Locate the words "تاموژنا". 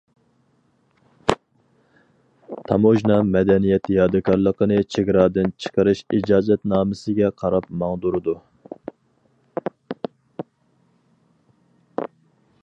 2.71-3.17